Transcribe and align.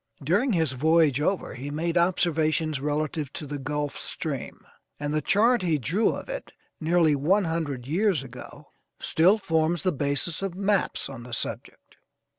During 0.23 0.53
his 0.53 0.71
voyage 0.71 1.21
over 1.21 1.53
he 1.53 1.69
made 1.69 1.95
observations 1.95 2.81
relative 2.81 3.31
to 3.33 3.45
the 3.45 3.59
Gulf 3.59 3.99
Stream, 3.99 4.65
and 4.99 5.13
the 5.13 5.21
chart 5.21 5.61
he 5.61 5.77
drew 5.77 6.09
of 6.09 6.27
it 6.27 6.51
nearly 6.79 7.15
one 7.15 7.43
hundred 7.43 7.85
years 7.85 8.23
ago, 8.23 8.71
still 8.99 9.37
forms 9.37 9.83
the 9.83 9.91
basis 9.91 10.41
of 10.41 10.55
maps 10.55 11.07
on 11.07 11.21
the 11.21 11.33
subject. 11.33 11.97